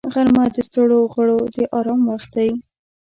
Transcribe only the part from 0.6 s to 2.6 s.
ستړو غړو د آرام وخت دی